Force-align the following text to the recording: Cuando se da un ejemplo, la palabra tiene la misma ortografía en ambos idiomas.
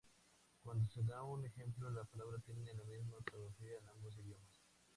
Cuando 0.63 0.87
se 0.87 1.03
da 1.03 1.21
un 1.21 1.45
ejemplo, 1.45 1.91
la 1.91 2.03
palabra 2.05 2.39
tiene 2.43 2.73
la 2.73 2.83
misma 2.85 3.17
ortografía 3.17 3.77
en 3.79 3.87
ambos 3.89 4.17
idiomas. 4.17 4.59